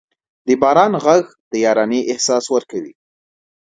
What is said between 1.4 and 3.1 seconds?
د یارانې احساس ورکوي.